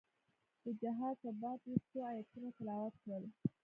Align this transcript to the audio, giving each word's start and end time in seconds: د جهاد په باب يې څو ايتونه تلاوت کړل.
د 0.63 0.65
جهاد 0.81 1.15
په 1.23 1.29
باب 1.41 1.61
يې 1.69 1.75
څو 1.89 1.97
ايتونه 2.11 2.49
تلاوت 2.57 2.93
کړل. 3.03 3.23